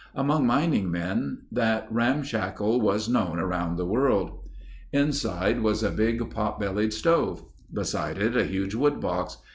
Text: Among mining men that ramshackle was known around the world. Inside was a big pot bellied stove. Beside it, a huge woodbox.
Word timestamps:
Among 0.15 0.47
mining 0.47 0.89
men 0.89 1.43
that 1.51 1.85
ramshackle 1.91 2.81
was 2.81 3.07
known 3.07 3.37
around 3.37 3.77
the 3.77 3.85
world. 3.85 4.31
Inside 4.91 5.61
was 5.61 5.83
a 5.83 5.91
big 5.91 6.27
pot 6.31 6.59
bellied 6.59 6.91
stove. 6.91 7.43
Beside 7.71 8.17
it, 8.17 8.35
a 8.35 8.45
huge 8.45 8.73
woodbox. 8.73 9.37